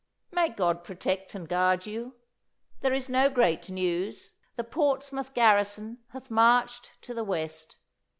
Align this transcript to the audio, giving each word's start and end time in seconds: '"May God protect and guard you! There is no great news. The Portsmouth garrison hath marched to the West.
'"May 0.31 0.49
God 0.49 0.83
protect 0.83 1.35
and 1.35 1.47
guard 1.47 1.85
you! 1.85 2.15
There 2.79 2.91
is 2.91 3.07
no 3.07 3.29
great 3.29 3.69
news. 3.69 4.33
The 4.55 4.63
Portsmouth 4.63 5.35
garrison 5.35 5.99
hath 6.07 6.31
marched 6.31 6.93
to 7.03 7.13
the 7.13 7.23
West. 7.23 7.75